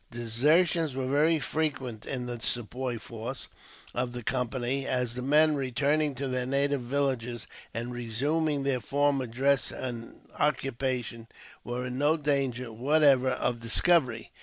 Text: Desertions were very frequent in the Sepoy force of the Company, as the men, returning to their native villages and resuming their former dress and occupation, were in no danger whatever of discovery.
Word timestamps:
Desertions 0.09 0.95
were 0.95 1.05
very 1.05 1.37
frequent 1.39 2.07
in 2.07 2.25
the 2.25 2.39
Sepoy 2.41 2.97
force 2.97 3.47
of 3.93 4.13
the 4.13 4.23
Company, 4.23 4.87
as 4.87 5.13
the 5.13 5.21
men, 5.21 5.53
returning 5.55 6.15
to 6.15 6.27
their 6.27 6.47
native 6.47 6.81
villages 6.81 7.45
and 7.71 7.93
resuming 7.93 8.63
their 8.63 8.79
former 8.81 9.27
dress 9.27 9.71
and 9.71 10.21
occupation, 10.39 11.27
were 11.63 11.85
in 11.85 11.99
no 11.99 12.17
danger 12.17 12.71
whatever 12.73 13.29
of 13.29 13.61
discovery. 13.61 14.31